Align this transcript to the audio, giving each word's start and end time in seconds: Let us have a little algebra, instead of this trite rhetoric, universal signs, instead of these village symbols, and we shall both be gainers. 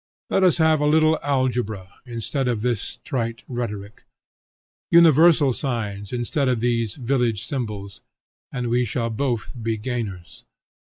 Let 0.31 0.41
us 0.43 0.57
have 0.57 0.81
a 0.81 0.87
little 0.87 1.19
algebra, 1.21 1.93
instead 2.07 2.47
of 2.47 2.63
this 2.63 2.97
trite 3.03 3.43
rhetoric, 3.47 4.03
universal 4.89 5.53
signs, 5.53 6.11
instead 6.11 6.49
of 6.49 6.59
these 6.59 6.95
village 6.95 7.45
symbols, 7.45 8.01
and 8.51 8.67
we 8.71 8.83
shall 8.83 9.11
both 9.11 9.53
be 9.61 9.77
gainers. 9.77 10.43